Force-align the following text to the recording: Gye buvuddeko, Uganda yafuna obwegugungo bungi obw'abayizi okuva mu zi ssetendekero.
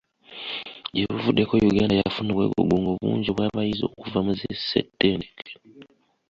Gye 0.93 1.03
buvuddeko, 1.11 1.53
Uganda 1.69 1.93
yafuna 1.99 2.29
obwegugungo 2.31 2.89
bungi 3.01 3.27
obw'abayizi 3.29 3.83
okuva 3.89 4.19
mu 4.25 4.31
zi 4.39 4.49
ssetendekero. 4.59 5.51